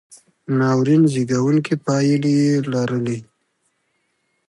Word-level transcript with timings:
ناورین 0.57 1.03
زېږوونکې 1.13 1.75
پایلې 1.85 2.33
یې 2.41 2.53
لرلې. 2.71 3.19